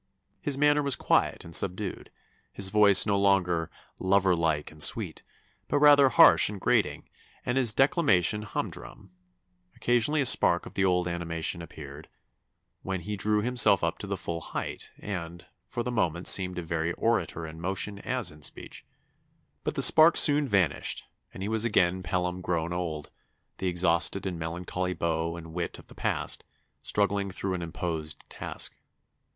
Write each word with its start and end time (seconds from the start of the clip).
His 0.41 0.57
manner 0.57 0.81
was 0.81 0.95
quiet 0.95 1.45
and 1.45 1.55
subdued, 1.55 2.09
his 2.51 2.69
voice 2.69 3.05
no 3.05 3.19
longer 3.19 3.69
'lover 3.99 4.35
like 4.35 4.71
and 4.71 4.81
sweet,' 4.81 5.21
but 5.67 5.77
rather 5.77 6.09
harsh 6.09 6.49
and 6.49 6.59
grating, 6.59 7.07
and 7.45 7.55
his 7.55 7.71
declamation 7.71 8.41
humdrum; 8.41 9.11
occasionally 9.75 10.19
a 10.19 10.25
spark 10.25 10.65
of 10.65 10.73
the 10.73 10.83
old 10.83 11.07
animation 11.07 11.61
appeared, 11.61 12.09
when 12.81 13.01
he 13.01 13.15
drew 13.15 13.41
himself 13.43 13.83
up 13.83 13.99
to 13.99 14.07
the 14.07 14.17
full 14.17 14.41
height, 14.41 14.89
and, 14.97 15.45
for 15.67 15.83
the 15.83 15.91
moment 15.91 16.25
seemed 16.25 16.57
a 16.57 16.63
very 16.63 16.93
orator 16.93 17.45
in 17.45 17.61
motion 17.61 17.99
as 17.99 18.31
in 18.31 18.41
speech; 18.41 18.83
but 19.63 19.75
the 19.75 19.83
spark 19.83 20.17
soon 20.17 20.47
vanished, 20.47 21.05
and 21.31 21.43
he 21.43 21.47
was 21.47 21.63
again 21.63 22.01
Pelham 22.01 22.41
grown 22.41 22.73
old, 22.73 23.11
the 23.59 23.67
exhausted 23.67 24.25
and 24.25 24.39
melancholy 24.39 24.93
beau 24.95 25.35
and 25.37 25.53
wit 25.53 25.77
of 25.77 25.89
the 25.89 25.93
past, 25.93 26.43
struggling 26.79 27.29
through 27.29 27.53
an 27.53 27.61
imposed 27.61 28.27
task.... 28.31 28.79